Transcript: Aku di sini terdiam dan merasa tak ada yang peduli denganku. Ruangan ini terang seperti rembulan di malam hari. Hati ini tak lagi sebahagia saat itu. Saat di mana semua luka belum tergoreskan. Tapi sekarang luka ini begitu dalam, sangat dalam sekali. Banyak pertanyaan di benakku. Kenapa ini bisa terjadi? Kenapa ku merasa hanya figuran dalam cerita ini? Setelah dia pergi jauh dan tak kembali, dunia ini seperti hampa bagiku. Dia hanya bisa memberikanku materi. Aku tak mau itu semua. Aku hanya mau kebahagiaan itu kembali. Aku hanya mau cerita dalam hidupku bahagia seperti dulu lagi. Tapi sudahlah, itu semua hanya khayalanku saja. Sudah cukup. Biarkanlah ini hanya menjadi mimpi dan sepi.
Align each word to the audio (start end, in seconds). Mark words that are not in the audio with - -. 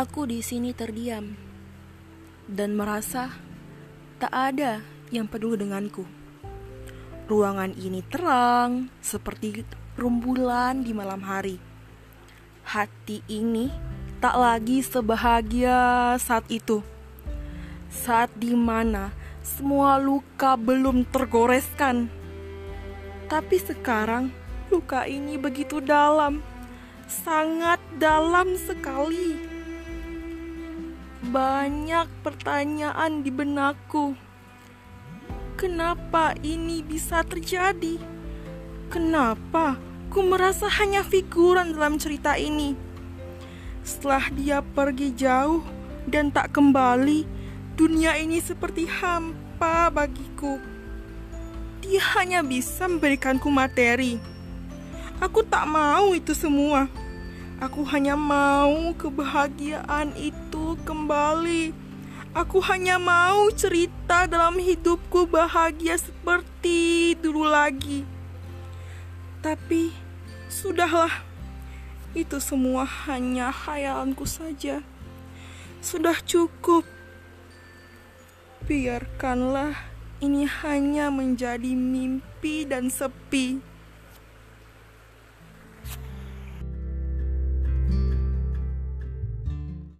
Aku 0.00 0.24
di 0.24 0.40
sini 0.40 0.72
terdiam 0.72 1.36
dan 2.48 2.72
merasa 2.72 3.36
tak 4.16 4.32
ada 4.32 4.80
yang 5.12 5.28
peduli 5.28 5.60
denganku. 5.60 6.08
Ruangan 7.28 7.76
ini 7.76 8.00
terang 8.08 8.88
seperti 9.04 9.60
rembulan 10.00 10.80
di 10.88 10.96
malam 10.96 11.20
hari. 11.20 11.60
Hati 12.64 13.20
ini 13.28 13.68
tak 14.24 14.40
lagi 14.40 14.80
sebahagia 14.80 16.16
saat 16.16 16.48
itu. 16.48 16.80
Saat 17.92 18.32
di 18.40 18.56
mana 18.56 19.12
semua 19.44 20.00
luka 20.00 20.56
belum 20.56 21.04
tergoreskan. 21.12 22.08
Tapi 23.28 23.56
sekarang 23.60 24.32
luka 24.72 25.04
ini 25.04 25.36
begitu 25.36 25.76
dalam, 25.84 26.40
sangat 27.04 27.84
dalam 28.00 28.56
sekali. 28.56 29.49
Banyak 31.20 32.24
pertanyaan 32.24 33.20
di 33.20 33.28
benakku. 33.28 34.16
Kenapa 35.60 36.32
ini 36.40 36.80
bisa 36.80 37.20
terjadi? 37.20 38.00
Kenapa 38.88 39.76
ku 40.08 40.24
merasa 40.24 40.64
hanya 40.80 41.04
figuran 41.04 41.76
dalam 41.76 42.00
cerita 42.00 42.40
ini? 42.40 42.72
Setelah 43.84 44.32
dia 44.32 44.64
pergi 44.64 45.12
jauh 45.12 45.60
dan 46.08 46.32
tak 46.32 46.56
kembali, 46.56 47.28
dunia 47.76 48.16
ini 48.16 48.40
seperti 48.40 48.88
hampa 48.88 49.92
bagiku. 49.92 50.56
Dia 51.84 52.00
hanya 52.16 52.40
bisa 52.40 52.88
memberikanku 52.88 53.52
materi. 53.52 54.16
Aku 55.20 55.44
tak 55.44 55.68
mau 55.68 56.16
itu 56.16 56.32
semua. 56.32 56.88
Aku 57.60 57.84
hanya 57.92 58.16
mau 58.16 58.96
kebahagiaan 58.96 60.16
itu 60.16 60.80
kembali. 60.80 61.76
Aku 62.32 62.56
hanya 62.64 62.96
mau 62.96 63.52
cerita 63.52 64.24
dalam 64.24 64.56
hidupku 64.56 65.28
bahagia 65.28 66.00
seperti 66.00 67.12
dulu 67.20 67.44
lagi. 67.44 68.08
Tapi 69.44 69.92
sudahlah, 70.48 71.20
itu 72.16 72.40
semua 72.40 72.88
hanya 73.04 73.52
khayalanku 73.52 74.24
saja. 74.24 74.80
Sudah 75.84 76.16
cukup. 76.24 76.88
Biarkanlah 78.64 79.76
ini 80.24 80.48
hanya 80.64 81.12
menjadi 81.12 81.76
mimpi 81.76 82.64
dan 82.64 82.88
sepi. 82.88 83.69